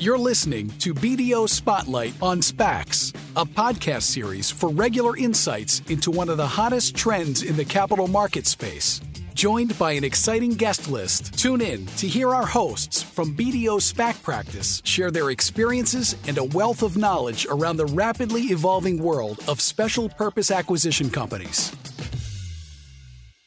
[0.00, 6.30] You're listening to BDO Spotlight on SPACs, a podcast series for regular insights into one
[6.30, 9.02] of the hottest trends in the capital market space.
[9.34, 14.22] Joined by an exciting guest list, tune in to hear our hosts from BDO SPAC
[14.22, 19.60] Practice share their experiences and a wealth of knowledge around the rapidly evolving world of
[19.60, 21.76] special purpose acquisition companies.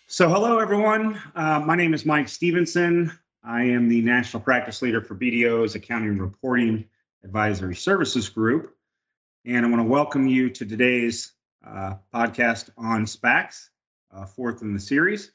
[0.05, 1.19] So, hello everyone.
[1.35, 3.11] Uh, my name is Mike Stevenson.
[3.45, 6.85] I am the national practice leader for BDO's Accounting and Reporting
[7.25, 8.73] Advisory Services Group.
[9.45, 11.33] And I want to welcome you to today's
[11.65, 13.67] uh, podcast on SPACs,
[14.13, 15.29] uh, fourth in the series.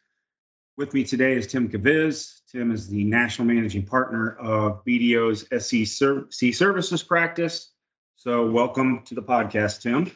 [0.79, 2.41] With me today is Tim Kviz.
[2.51, 7.71] Tim is the national managing partner of BDO's SEC Services practice.
[8.17, 10.11] So, welcome to the podcast, Tim.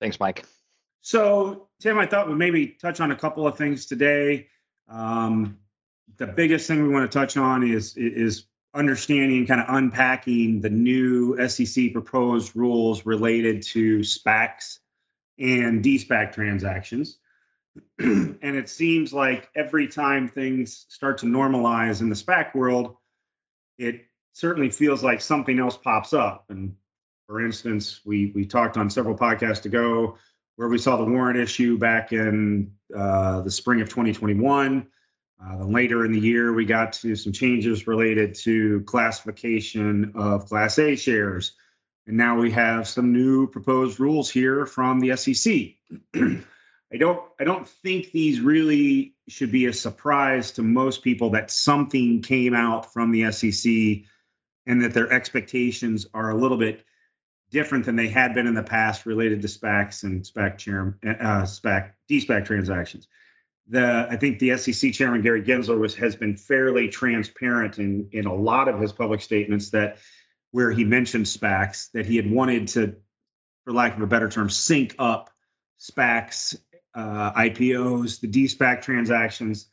[0.00, 0.44] Thanks, Mike.
[1.02, 4.48] So, Tim, I thought we'd maybe touch on a couple of things today.
[4.88, 5.58] Um,
[6.16, 8.44] the biggest thing we want to touch on is is
[8.74, 14.78] understanding, kind of unpacking the new SEC proposed rules related to SPACs
[15.38, 17.18] and de-SPAC transactions.
[17.98, 22.96] and it seems like every time things start to normalize in the SPAC world,
[23.78, 26.46] it certainly feels like something else pops up.
[26.50, 26.76] And
[27.26, 30.18] for instance, we we talked on several podcasts ago
[30.56, 34.86] where we saw the warrant issue back in uh, the spring of 2021.
[35.42, 40.46] Uh, then later in the year, we got to some changes related to classification of
[40.46, 41.52] Class A shares.
[42.06, 45.54] And now we have some new proposed rules here from the SEC.
[46.92, 51.50] I don't I don't think these really should be a surprise to most people that
[51.50, 54.04] something came out from the SEC
[54.66, 56.84] and that their expectations are a little bit
[57.50, 61.42] different than they had been in the past related to SPACs and SPAC chair uh,
[61.42, 63.08] SPAC transactions
[63.68, 68.26] the I think the SEC chairman Gary Gensler was has been fairly transparent in in
[68.26, 69.98] a lot of his public statements that
[70.50, 72.96] where he mentioned SPACs that he had wanted to,
[73.64, 75.30] for lack of a better term, sync up
[75.80, 76.56] SPACs,
[76.94, 79.66] uh, IPOs, the de-SPAC transactions,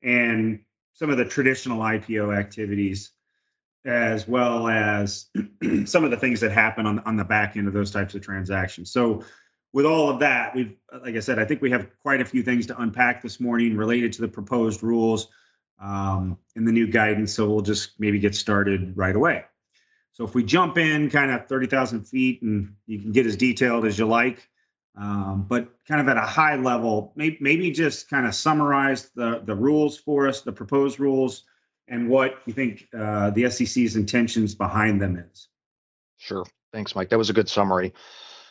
[0.00, 0.60] and
[0.92, 3.10] some of the traditional IPO activities,
[3.84, 5.26] as well as
[5.86, 8.22] some of the things that happen on on the back end of those types of
[8.22, 8.92] transactions.
[8.92, 9.24] So
[9.72, 12.42] with all of that, we've, like I said, I think we have quite a few
[12.42, 15.28] things to unpack this morning related to the proposed rules
[15.80, 17.34] um, and the new guidance.
[17.34, 19.44] So we'll just maybe get started right away.
[20.12, 23.84] So if we jump in kind of 30,000 feet and you can get as detailed
[23.84, 24.48] as you like,
[24.96, 29.40] um, but kind of at a high level, maybe, maybe just kind of summarize the,
[29.44, 31.44] the rules for us, the proposed rules,
[31.86, 35.48] and what you think uh, the SEC's intentions behind them is.
[36.16, 36.44] Sure.
[36.72, 37.10] Thanks, Mike.
[37.10, 37.94] That was a good summary.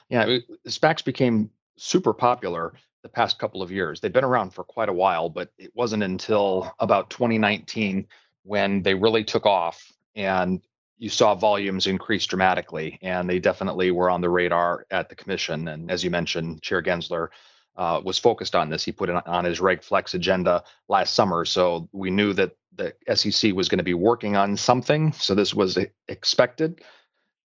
[0.09, 0.37] Yeah,
[0.67, 2.73] SPACs became super popular
[3.03, 3.99] the past couple of years.
[3.99, 8.07] They've been around for quite a while, but it wasn't until about 2019
[8.43, 10.61] when they really took off and
[10.97, 12.97] you saw volumes increase dramatically.
[13.01, 15.67] And they definitely were on the radar at the commission.
[15.67, 17.27] And as you mentioned, Chair Gensler
[17.75, 18.83] uh, was focused on this.
[18.83, 21.45] He put it on his Reg Flex agenda last summer.
[21.45, 25.11] So we knew that the SEC was going to be working on something.
[25.13, 26.81] So this was expected.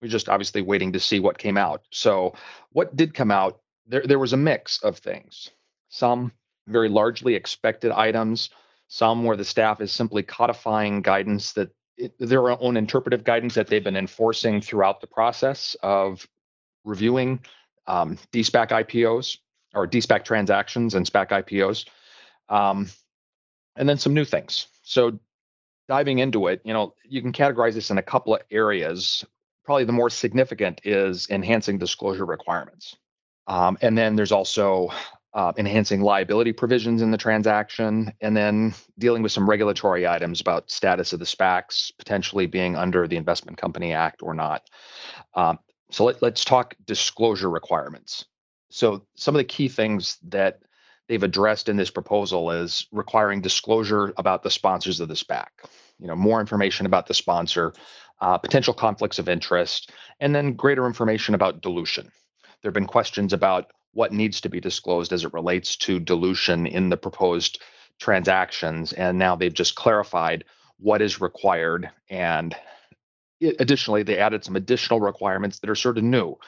[0.02, 1.84] We're just obviously waiting to see what came out.
[1.90, 2.34] So,
[2.70, 3.60] what did come out?
[3.86, 5.50] There, there was a mix of things.
[5.88, 6.32] Some
[6.66, 8.50] very largely expected items,
[8.88, 13.68] some where the staff is simply codifying guidance that it, their own interpretive guidance that
[13.68, 16.26] they've been enforcing throughout the process of
[16.84, 17.40] reviewing
[17.86, 19.38] um, DSPAC IPOs
[19.74, 21.86] or DSPAC transactions and SPAC IPOs.
[22.48, 22.88] Um,
[23.76, 24.66] and then some new things.
[24.82, 25.18] So
[25.88, 29.24] diving into it, you know, you can categorize this in a couple of areas
[29.64, 32.96] probably the more significant is enhancing disclosure requirements.
[33.46, 34.90] Um, and then there's also
[35.34, 40.70] uh, enhancing liability provisions in the transaction, and then dealing with some regulatory items about
[40.70, 44.62] status of the SPACs potentially being under the Investment Company Act or not.
[45.34, 45.58] Um,
[45.90, 48.26] so let, let's talk disclosure requirements.
[48.70, 50.60] So some of the key things that
[51.08, 55.48] they've addressed in this proposal is requiring disclosure about the sponsors of the SPAC.
[55.98, 57.72] You know, more information about the sponsor,
[58.22, 59.90] uh, potential conflicts of interest,
[60.20, 62.04] and then greater information about dilution.
[62.62, 66.66] There have been questions about what needs to be disclosed as it relates to dilution
[66.66, 67.60] in the proposed
[67.98, 70.44] transactions, and now they've just clarified
[70.78, 71.90] what is required.
[72.08, 72.54] And
[73.58, 76.38] additionally, they added some additional requirements that are sort of new.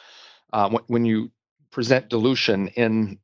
[0.53, 1.33] Uh, when you
[1.73, 3.19] present dilution in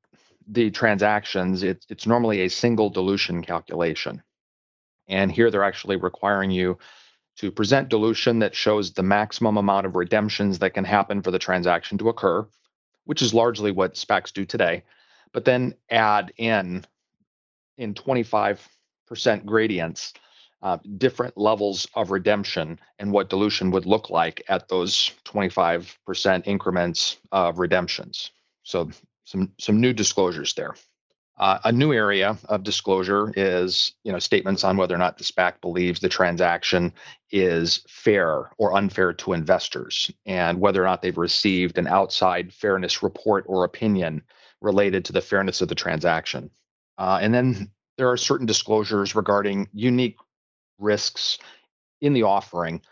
[0.49, 4.23] the transactions, it, it's normally a single dilution calculation.
[5.07, 6.79] And here they're actually requiring you
[7.41, 11.39] to present dilution that shows the maximum amount of redemptions that can happen for the
[11.39, 12.47] transaction to occur,
[13.05, 14.83] which is largely what SPACs do today,
[15.33, 16.85] but then add in
[17.79, 18.59] in 25%
[19.47, 20.13] gradients
[20.61, 27.17] uh, different levels of redemption and what dilution would look like at those 25% increments
[27.33, 28.33] of redemptions.
[28.65, 28.91] So
[29.25, 30.75] some some new disclosures there.
[31.41, 35.25] Uh, a new area of disclosure is, you know, statements on whether or not the
[35.25, 36.93] SPAC believes the transaction
[37.31, 43.03] is fair or unfair to investors, and whether or not they've received an outside fairness
[43.03, 44.23] report or opinion
[44.61, 46.51] related to the fairness of the transaction.
[46.99, 50.19] Uh, and then there are certain disclosures regarding unique
[50.79, 51.39] risks
[52.03, 52.83] in the offering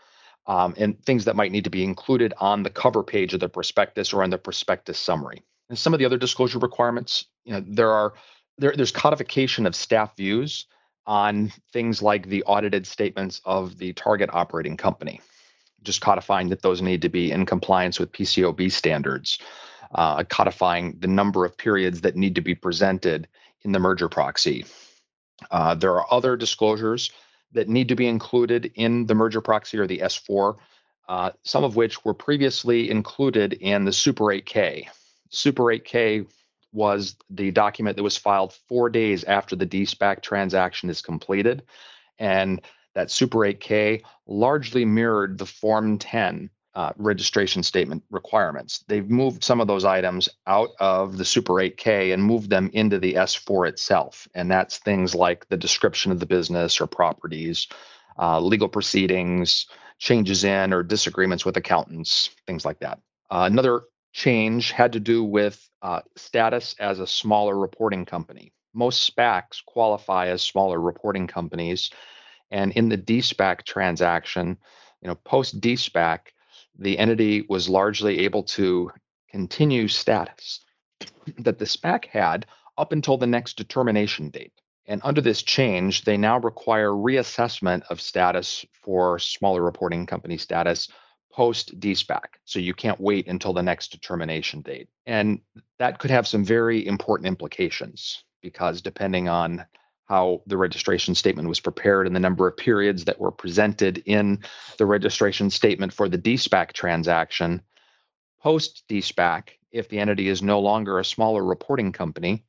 [0.47, 3.49] um, and things that might need to be included on the cover page of the
[3.49, 5.43] prospectus or on the prospectus summary.
[5.69, 8.13] And some of the other disclosure requirements, you know, there are
[8.59, 10.65] there, there's codification of staff views
[11.07, 15.21] on things like the audited statements of the target operating company,
[15.81, 19.39] just codifying that those need to be in compliance with PCAOB standards,
[19.95, 23.27] uh, codifying the number of periods that need to be presented
[23.63, 24.65] in the merger proxy.
[25.49, 27.11] Uh, there are other disclosures
[27.53, 30.57] that need to be included in the merger proxy or the S4,
[31.07, 34.87] uh, some of which were previously included in the Super 8K.
[35.29, 36.27] Super 8K
[36.71, 41.63] was the document that was filed four days after the DSPAC transaction is completed.
[42.17, 42.61] And
[42.95, 48.83] that Super 8K largely mirrored the Form 10 uh, registration statement requirements.
[48.87, 52.99] They've moved some of those items out of the Super 8K and moved them into
[52.99, 54.27] the S4 itself.
[54.33, 57.67] And that's things like the description of the business or properties,
[58.17, 59.67] uh, legal proceedings,
[59.97, 62.99] changes in or disagreements with accountants, things like that.
[63.29, 63.81] Uh, another
[64.13, 68.53] change had to do with uh, status as a smaller reporting company.
[68.73, 71.89] Most SPACs qualify as smaller reporting companies.
[72.51, 74.57] And in the DSPAC transaction,
[75.01, 76.19] you know, post DSPAC,
[76.77, 78.91] the entity was largely able to
[79.29, 80.61] continue status
[81.37, 82.45] that the SPAC had
[82.77, 84.53] up until the next determination date.
[84.85, 90.89] And under this change, they now require reassessment of status for smaller reporting company status
[91.39, 92.35] post DSPAC.
[92.43, 94.89] So you can't wait until the next determination date.
[95.05, 95.39] And
[95.77, 99.65] that could have some very important implications because depending on
[100.03, 104.39] how the registration statement was prepared and the number of periods that were presented in
[104.77, 107.61] the registration statement for the DSPAC transaction,
[108.41, 112.43] post DSPAC, if the entity is no longer a smaller reporting company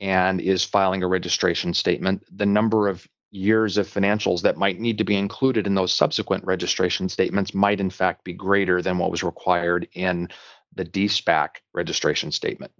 [0.00, 4.98] and is filing a registration statement, the number of years of financials that might need
[4.98, 9.10] to be included in those subsequent registration statements might in fact be greater than what
[9.10, 10.28] was required in
[10.74, 12.72] the DSPAC registration statement.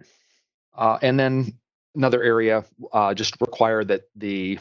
[0.73, 1.53] Uh, and then
[1.95, 2.63] another area
[2.93, 4.57] uh, just require that the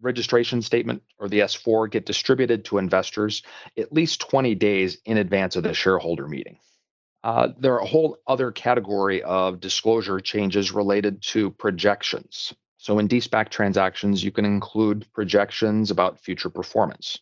[0.00, 3.42] registration statement or the S4 get distributed to investors
[3.78, 6.58] at least 20 days in advance of the shareholder meeting.
[7.22, 12.52] Uh, there are a whole other category of disclosure changes related to projections.
[12.78, 17.18] So in DSPAC transactions, you can include projections about future performance.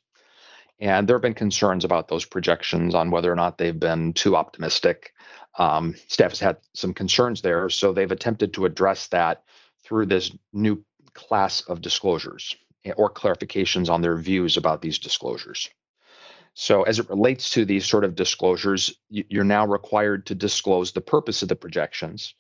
[0.81, 4.37] And there have been concerns about those projections on whether or not they've been too
[4.37, 5.15] optimistic.
[5.59, 9.45] Um, staff has had some concerns there, so they've attempted to address that
[9.85, 12.57] through this new class of disclosures
[12.97, 15.71] or clarifications on their views about these disclosures.
[16.55, 21.01] So, as it relates to these sort of disclosures, you're now required to disclose the
[21.01, 22.35] purpose of the projections,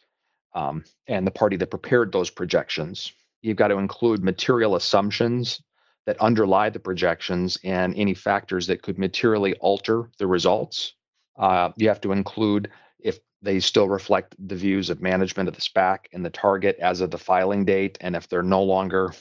[0.54, 3.12] um, and the party that prepared those projections.
[3.42, 5.60] You've got to include material assumptions
[6.06, 10.94] that underlie the projections and any factors that could materially alter the results.
[11.38, 12.70] Uh, you have to include
[13.00, 17.00] if they still reflect the views of management of the SPAC and the target as
[17.00, 19.12] of the filing date, and if they're no longer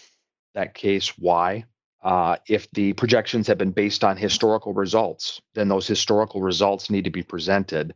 [0.55, 1.65] that case, why?
[2.03, 7.05] Uh, if the projections have been based on historical results, then those historical results need
[7.05, 7.93] to be presented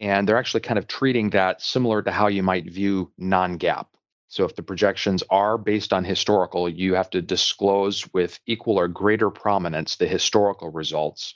[0.00, 3.86] and they're actually kind of treating that similar to how you might view non-GAAP.
[4.28, 8.88] So if the projections are based on historical, you have to disclose with equal or
[8.88, 11.34] greater prominence the historical results,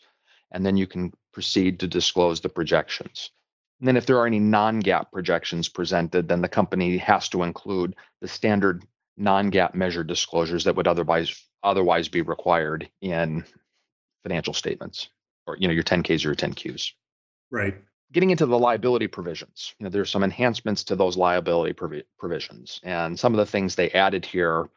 [0.50, 3.31] and then you can proceed to disclose the projections.
[3.79, 7.97] And then if there are any non-GAAP projections presented, then the company has to include
[8.21, 8.85] the standard
[9.17, 13.45] non-GAAP measure disclosures that would otherwise otherwise be required in
[14.23, 15.11] financial statements
[15.47, 16.93] or you know your 10Ks or your 10Qs.
[17.50, 17.75] Right
[18.12, 22.81] getting into the liability provisions, you know, there's some enhancements to those liability provi- provisions.
[22.83, 24.69] And some of the things they added here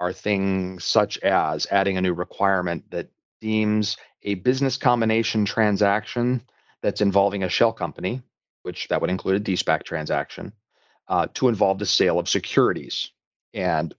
[0.00, 3.08] are things such as adding a new requirement that
[3.40, 6.42] deems a business combination transaction
[6.82, 8.22] that's involving a shell company,
[8.62, 10.52] which that would include a DSPAC transaction,
[11.08, 13.10] uh, to involve the sale of securities.
[13.54, 13.94] And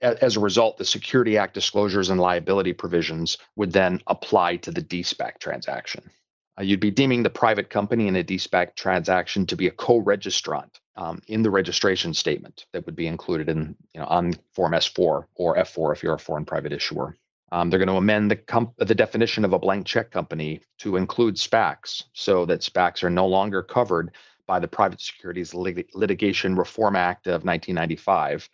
[0.00, 4.70] a- as a result, the Security Act disclosures and liability provisions would then apply to
[4.70, 6.10] the DSPAC transaction.
[6.58, 10.70] Uh, you'd be deeming the private company in a DSPAC transaction to be a co-registrant
[10.96, 15.24] um, in the registration statement that would be included in you know on Form S4
[15.34, 17.16] or F4 if you're a foreign private issuer.
[17.50, 20.96] Um, they're going to amend the, comp- the definition of a blank check company to
[20.96, 24.10] include SPACs so that SPACs are no longer covered
[24.46, 28.50] by the Private Securities Lit- Litigation Reform Act of 1995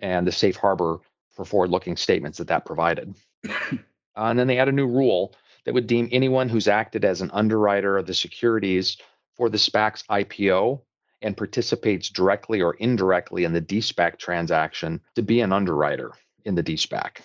[0.00, 0.98] and the safe harbor
[1.30, 3.14] for forward looking statements that that provided.
[3.48, 3.78] uh,
[4.16, 5.34] and then they add a new rule
[5.66, 8.96] that would deem anyone who's acted as an underwriter of the securities
[9.36, 10.80] for the SPAC's IPO
[11.20, 16.12] and participates directly or indirectly in the DSPAC transaction to be an underwriter
[16.44, 17.18] in the DSPAC.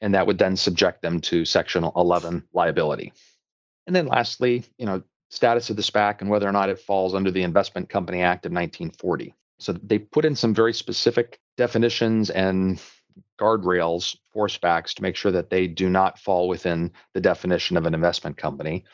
[0.00, 3.12] And that would then subject them to Section 11 liability.
[3.86, 7.14] And then lastly, you know, status of the SPAC and whether or not it falls
[7.14, 9.34] under the Investment Company Act of 1940.
[9.58, 12.80] So they put in some very specific definitions and
[13.38, 17.86] guardrails for SPACs to make sure that they do not fall within the definition of
[17.86, 18.84] an investment company.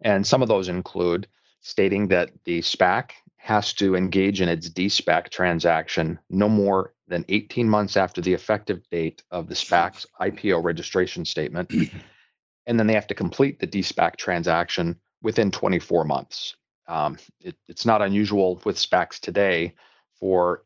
[0.00, 1.28] And some of those include
[1.60, 7.68] stating that the SPAC has to engage in its DSPAC transaction no more than 18
[7.68, 11.72] months after the effective date of the SPAC's IPO registration statement.
[12.66, 16.56] and then they have to complete the DSPAC transaction within 24 months.
[16.88, 19.74] Um, it, it's not unusual with SPACs today
[20.18, 20.64] for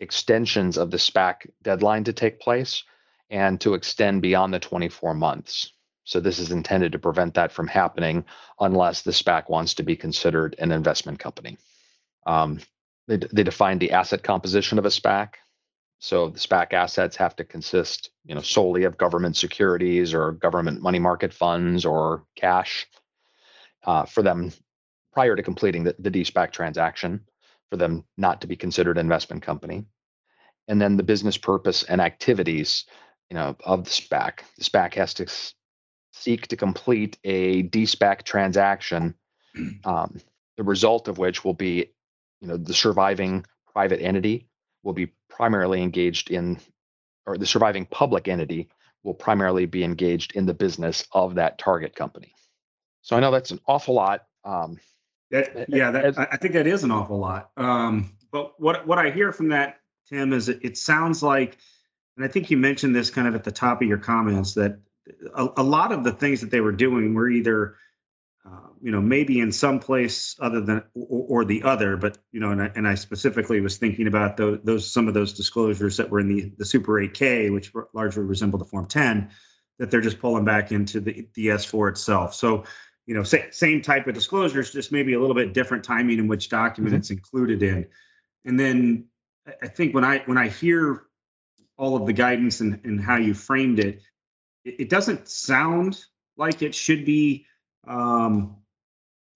[0.00, 2.84] extensions of the SPAC deadline to take place
[3.30, 5.72] and to extend beyond the 24 months.
[6.04, 8.24] So this is intended to prevent that from happening
[8.60, 11.58] unless the SPAC wants to be considered an investment company.
[12.26, 12.60] Um,
[13.08, 15.34] they, they define the asset composition of a SPAC.
[15.98, 20.82] So the SPAC assets have to consist, you know, solely of government securities or government
[20.82, 22.86] money market funds or cash
[23.84, 24.52] uh, for them
[25.12, 27.22] prior to completing the, the DSPAC transaction
[27.70, 29.84] for them not to be considered an investment company.
[30.68, 32.84] And then the business purpose and activities,
[33.30, 34.40] you know, of the SPAC.
[34.58, 35.26] The SPAC has to
[36.12, 39.14] seek to complete a DSPAC transaction,
[39.84, 40.20] um,
[40.56, 41.92] the result of which will be,
[42.40, 44.48] you know, the surviving private entity
[44.82, 46.58] will be primarily engaged in,
[47.26, 48.68] or the surviving public entity
[49.02, 52.34] will primarily be engaged in the business of that target company.
[53.02, 54.22] So I know that's an awful lot.
[54.44, 54.78] Um,
[55.30, 57.50] that, yeah, that, I think that is an awful lot.
[57.56, 61.56] Um, but what what I hear from that, Tim, is it, it sounds like,
[62.16, 64.78] and I think you mentioned this kind of at the top of your comments that
[65.34, 67.76] a, a lot of the things that they were doing were either,
[68.44, 72.40] uh, you know, maybe in some place other than or, or the other, but you
[72.40, 75.96] know, and I, and I specifically was thinking about those, those some of those disclosures
[75.96, 79.30] that were in the the Super 8K, which largely resemble the Form 10,
[79.78, 82.34] that they're just pulling back into the the S4 itself.
[82.34, 82.64] So
[83.06, 86.28] you know, sa- same type of disclosures, just maybe a little bit different timing in
[86.28, 87.00] which document mm-hmm.
[87.00, 87.86] it's included in.
[88.44, 89.06] And then
[89.62, 91.02] I think when I when I hear
[91.78, 94.02] all of the guidance and, and how you framed it,
[94.64, 96.04] it, it doesn't sound
[96.36, 97.46] like it should be
[97.86, 98.56] um,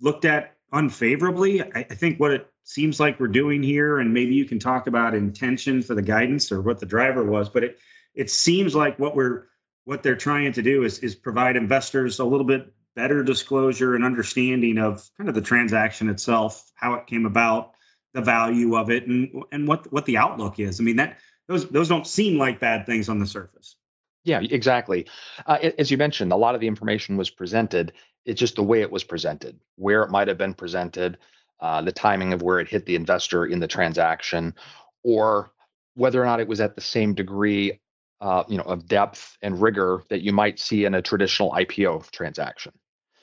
[0.01, 1.63] looked at unfavorably.
[1.63, 4.87] I, I think what it seems like we're doing here, and maybe you can talk
[4.87, 7.79] about intention for the guidance or what the driver was, but it
[8.15, 9.47] it seems like what we're
[9.85, 14.05] what they're trying to do is is provide investors a little bit better disclosure and
[14.05, 17.73] understanding of kind of the transaction itself, how it came about,
[18.15, 20.81] the value of it, and and what what the outlook is.
[20.81, 21.19] I mean that
[21.49, 23.77] those those don't seem like bad things on the surface.
[24.25, 25.07] Yeah, exactly.
[25.47, 27.93] Uh, as you mentioned, a lot of the information was presented.
[28.27, 31.17] It's just the way it was presented, where it might have been presented,
[31.59, 34.55] uh, the timing of where it hit the investor in the transaction,
[35.03, 35.51] or
[35.95, 37.81] whether or not it was at the same degree
[38.21, 42.11] uh, you know, of depth and rigor that you might see in a traditional IPO
[42.11, 42.73] transaction.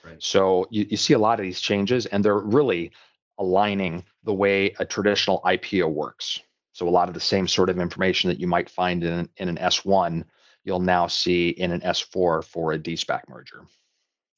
[0.07, 0.23] Right.
[0.23, 2.91] So you, you see a lot of these changes, and they're really
[3.37, 6.39] aligning the way a traditional IPO works.
[6.71, 9.49] So a lot of the same sort of information that you might find in, in
[9.49, 10.23] an S1,
[10.63, 13.65] you'll now see in an S4 for a DSPAC merger.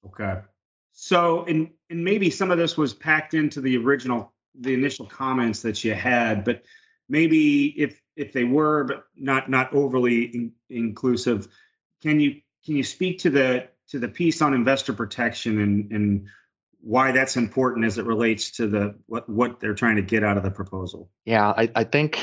[0.05, 0.39] Okay.
[0.93, 5.61] So and and maybe some of this was packed into the original the initial comments
[5.61, 6.63] that you had, but
[7.07, 11.47] maybe if if they were, but not not overly in, inclusive,
[12.01, 16.27] can you can you speak to the to the piece on investor protection and and
[16.81, 20.37] why that's important as it relates to the what what they're trying to get out
[20.37, 21.09] of the proposal?
[21.25, 22.19] Yeah, I, I think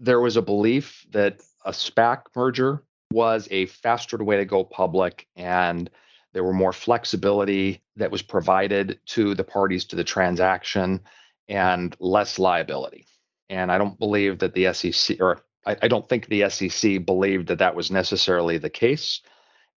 [0.00, 5.26] there was a belief that a SPAC merger was a faster way to go public
[5.34, 5.90] and
[6.34, 11.00] there were more flexibility that was provided to the parties to the transaction
[11.48, 13.06] and less liability.
[13.48, 17.48] And I don't believe that the SEC, or I, I don't think the SEC believed
[17.48, 19.22] that that was necessarily the case.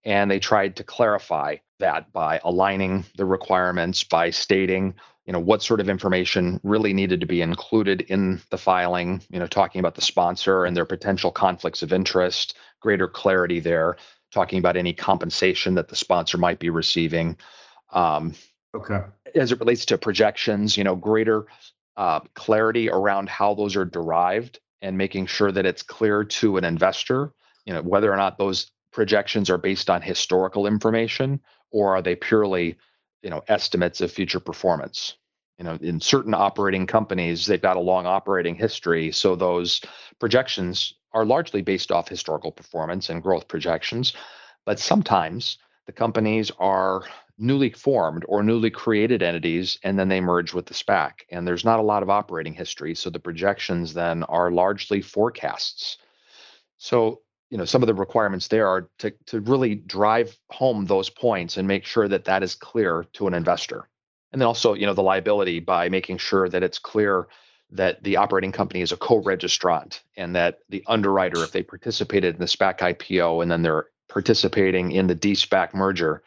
[0.04, 5.62] And they tried to clarify that by aligning the requirements, by stating, you know, what
[5.62, 9.96] sort of information really needed to be included in the filing, you know, talking about
[9.96, 13.98] the sponsor and their potential conflicts of interest, greater clarity there,
[14.32, 17.38] talking about any compensation that the sponsor might be receiving.
[17.92, 18.34] Um,
[18.76, 19.02] okay.
[19.36, 21.46] As it relates to projections, you know, greater
[21.98, 26.64] uh, clarity around how those are derived and making sure that it's clear to an
[26.64, 27.32] investor,
[27.66, 31.40] you know, whether or not those projections are based on historical information
[31.72, 32.78] or are they purely,
[33.22, 35.16] you know, estimates of future performance?
[35.58, 39.82] You know, in certain operating companies, they've got a long operating history, so those
[40.20, 44.14] projections are largely based off historical performance and growth projections.
[44.66, 47.04] But sometimes the companies are
[47.38, 51.12] newly formed or newly created entities and then they merge with the SPAC.
[51.32, 52.94] And there's not a lot of operating history.
[52.94, 55.98] So the projections then are largely forecasts.
[56.78, 57.22] So,
[57.52, 61.58] you know, some of the requirements there are to, to really drive home those points
[61.58, 63.90] and make sure that that is clear to an investor.
[64.32, 67.28] And then also, you know, the liability by making sure that it's clear
[67.72, 72.40] that the operating company is a co-registrant and that the underwriter, if they participated in
[72.40, 76.24] the SPAC IPO and then they're participating in the D-SPAC merger,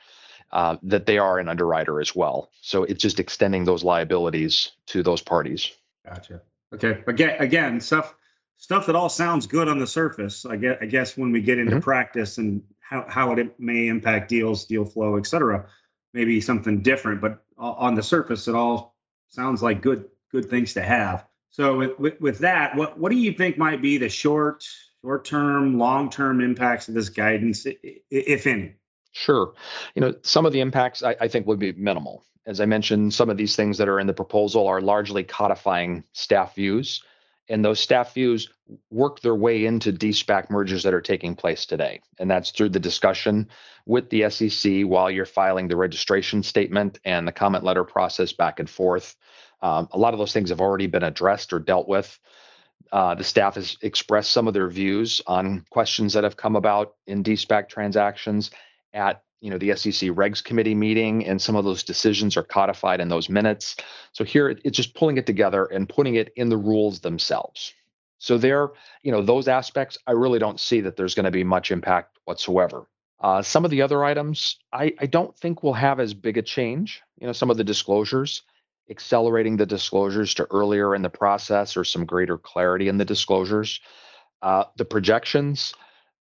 [0.52, 2.50] uh, that they are an underwriter as well.
[2.60, 5.70] So it's just extending those liabilities to those parties.
[6.06, 6.42] Gotcha.
[6.74, 7.02] Okay.
[7.06, 8.14] Again, again, stuff
[8.56, 10.46] stuff that all sounds good on the surface.
[10.46, 11.80] I guess, I guess when we get into mm-hmm.
[11.80, 15.66] practice and how, how it may impact deals, deal flow, et cetera,
[16.12, 17.20] maybe something different.
[17.20, 18.96] But on the surface, it all
[19.28, 21.26] sounds like good good things to have.
[21.50, 24.64] So with, with, with that, what what do you think might be the short
[25.02, 27.66] short term, long term impacts of this guidance,
[28.10, 28.74] if any?
[29.12, 29.54] Sure.
[29.94, 32.24] You know, some of the impacts I, I, think would be minimal.
[32.46, 36.02] As I mentioned, some of these things that are in the proposal are largely codifying
[36.12, 37.04] staff views,
[37.48, 38.48] and those staff views
[38.90, 42.00] work their way into D-SPAC mergers that are taking place today.
[42.18, 43.48] And that's through the discussion
[43.86, 48.60] with the SEC while you're filing the registration statement and the comment letter process back
[48.60, 49.16] and forth.
[49.60, 52.18] Um, a lot of those things have already been addressed or dealt with.
[52.92, 56.94] Uh, the staff has expressed some of their views on questions that have come about
[57.06, 58.50] in D-SPAC transactions
[58.92, 62.98] at you know the SEC Regs Committee meeting, and some of those decisions are codified
[62.98, 63.76] in those minutes.
[64.12, 67.74] So here it's just pulling it together and putting it in the rules themselves.
[68.16, 68.70] So there,
[69.02, 72.18] you know, those aspects, I really don't see that there's going to be much impact
[72.24, 72.86] whatsoever.
[73.20, 76.42] Uh, some of the other items, I, I don't think will have as big a
[76.42, 77.02] change.
[77.18, 78.44] You know, some of the disclosures,
[78.88, 83.78] accelerating the disclosures to earlier in the process or some greater clarity in the disclosures.
[84.40, 85.74] Uh, the projections,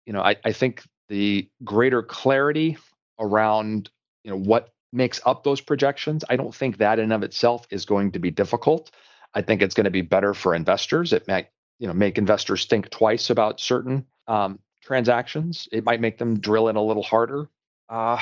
[0.07, 2.77] you know, I, I think the greater clarity
[3.19, 3.89] around
[4.23, 7.85] you know what makes up those projections i don't think that in of itself is
[7.85, 8.91] going to be difficult.
[9.33, 11.13] I think it's going to be better for investors.
[11.13, 11.47] It might
[11.79, 15.67] you know make investors think twice about certain um, transactions.
[15.71, 17.49] It might make them drill in a little harder.
[17.89, 18.19] Uh,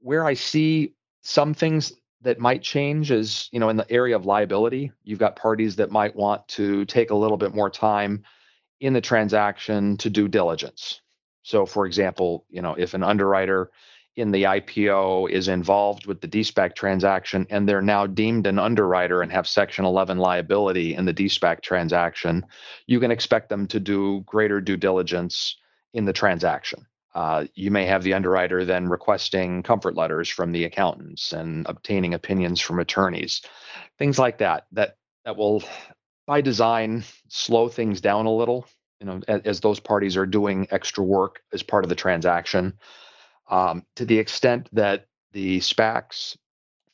[0.00, 0.92] where i see
[1.22, 1.92] some things
[2.22, 4.92] that might change is you know in the area of liability.
[5.02, 8.24] You've got parties that might want to take a little bit more time
[8.80, 11.00] in the transaction to do diligence.
[11.42, 13.70] So, for example, you know, if an underwriter
[14.16, 19.22] in the IPO is involved with the DSPAC transaction and they're now deemed an underwriter
[19.22, 22.46] and have Section 11 liability in the DSPAC transaction,
[22.86, 25.56] you can expect them to do greater due diligence
[25.92, 26.86] in the transaction.
[27.14, 32.14] Uh, you may have the underwriter then requesting comfort letters from the accountants and obtaining
[32.14, 33.42] opinions from attorneys,
[33.98, 34.66] things like that.
[34.72, 35.62] That that will,
[36.26, 38.66] by design, slow things down a little
[39.00, 42.72] you know, as, as, those parties are doing extra work as part of the transaction.
[43.48, 46.36] Um, to the extent that the SPACs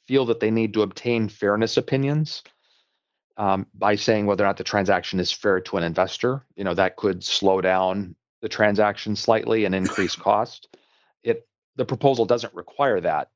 [0.07, 2.43] feel that they need to obtain fairness opinions
[3.37, 6.75] um, by saying whether or not the transaction is fair to an investor, you know,
[6.75, 10.69] that could slow down the transaction slightly and increase cost.
[11.23, 13.31] It the proposal doesn't require that,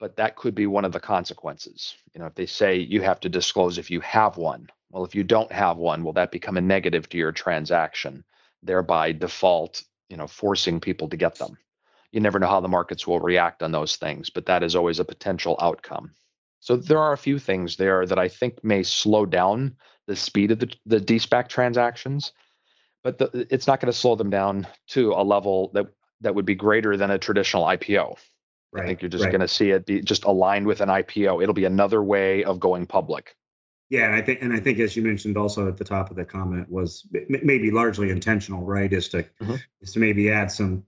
[0.00, 1.94] but that could be one of the consequences.
[2.12, 5.14] You know, if they say you have to disclose if you have one, well, if
[5.14, 8.24] you don't have one, will that become a negative to your transaction,
[8.62, 11.56] thereby default, you know, forcing people to get them?
[12.16, 14.98] You never know how the markets will react on those things, but that is always
[14.98, 16.12] a potential outcome.
[16.60, 19.76] So there are a few things there that I think may slow down
[20.06, 22.32] the speed of the, the DSPAC transactions,
[23.04, 25.88] but the, it's not going to slow them down to a level that
[26.22, 28.16] that would be greater than a traditional IPO.
[28.72, 29.30] Right, I think you're just right.
[29.30, 31.42] going to see it be just aligned with an IPO.
[31.42, 33.36] It'll be another way of going public.
[33.90, 36.16] Yeah, and I think and I think as you mentioned also at the top of
[36.16, 38.90] the comment was maybe largely intentional, right?
[38.90, 39.56] Is to mm-hmm.
[39.82, 40.84] is to maybe add some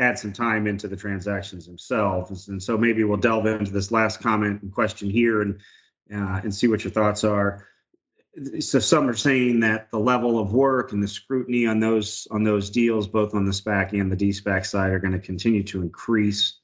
[0.00, 4.20] add some time into the transactions themselves, and so maybe we'll delve into this last
[4.20, 5.60] comment and question here and
[6.12, 7.66] uh, and see what your thoughts are.
[8.60, 12.44] So some are saying that the level of work and the scrutiny on those on
[12.44, 15.82] those deals, both on the SPAC and the DSPAC side, are going to continue to
[15.82, 16.56] increase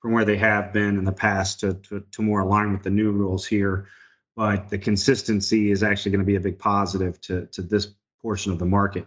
[0.00, 2.90] from where they have been in the past to, to, to more align with the
[2.90, 3.88] new rules here
[4.36, 7.88] but the consistency is actually going to be a big positive to, to this
[8.20, 9.06] portion of the market.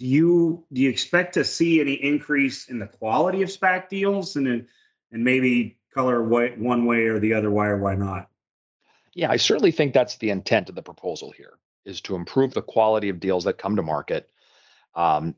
[0.00, 4.34] Do you do you expect to see any increase in the quality of SPAC deals
[4.34, 4.66] and
[5.12, 7.50] and maybe color one way or the other?
[7.50, 8.30] Why or why not?
[9.12, 12.62] Yeah, I certainly think that's the intent of the proposal here is to improve the
[12.62, 14.30] quality of deals that come to market.
[14.94, 15.34] Um,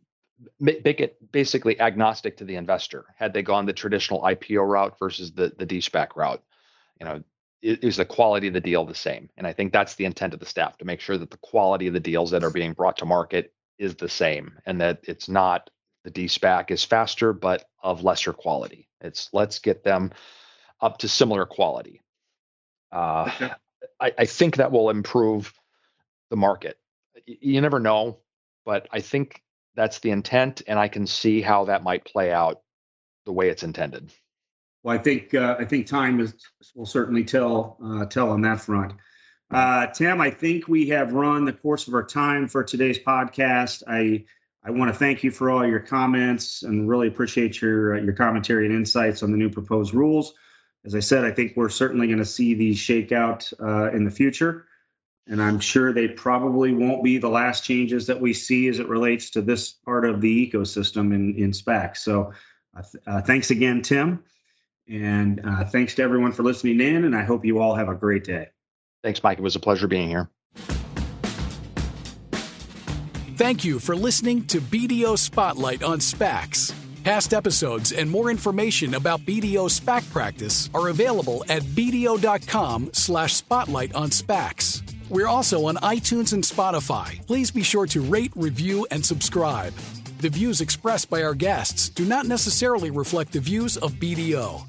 [0.61, 3.07] make it basically agnostic to the investor.
[3.17, 6.43] Had they gone the traditional IPO route versus the the de-SPAC route,
[7.01, 7.25] you know,
[7.63, 9.29] is the quality of the deal the same?
[9.37, 11.89] And I think that's the intent of the staff to make sure that the quality
[11.89, 15.29] of the deals that are being brought to market is the same, and that it's
[15.29, 15.69] not
[16.05, 18.89] the de-SPAC is faster but of lesser quality.
[19.01, 20.13] It's let's get them
[20.81, 22.01] up to similar quality.
[22.91, 23.53] Uh, okay.
[24.01, 25.53] I, I think that will improve
[26.31, 26.79] the market.
[27.27, 28.19] You never know,
[28.65, 29.43] but I think
[29.75, 32.61] that's the intent, and I can see how that might play out
[33.25, 34.13] the way it's intended.
[34.83, 36.35] Well, I think uh, I think time is,
[36.75, 38.95] will certainly tell uh, tell on that front.
[39.53, 43.83] Uh, Tim, I think we have run the course of our time for today's podcast.
[43.87, 44.25] I
[44.65, 48.15] I want to thank you for all your comments and really appreciate your uh, your
[48.15, 50.33] commentary and insights on the new proposed rules.
[50.85, 54.05] As I said, I think we're certainly going to see these shake out uh, in
[54.05, 54.67] the future
[55.27, 58.89] and I'm sure they probably won't be the last changes that we see as it
[58.89, 61.97] relates to this part of the ecosystem in, in SPAC.
[61.97, 62.33] So
[62.77, 64.25] uh, th- uh, thanks again, Tim.
[64.89, 67.05] And uh, thanks to everyone for listening in.
[67.05, 68.49] And I hope you all have a great day.
[69.03, 69.39] Thanks, Mike.
[69.39, 70.29] It was a pleasure being here.
[73.37, 76.73] Thank you for listening to BDO Spotlight on SPACs.
[77.03, 83.93] Past episodes and more information about BDO SPAC practice are available at bdo.com slash spotlight
[83.95, 84.83] on SPACs.
[85.09, 87.27] We're also on iTunes and Spotify.
[87.27, 89.75] Please be sure to rate, review, and subscribe.
[90.19, 94.63] The views expressed by our guests do not necessarily reflect the views of BDO.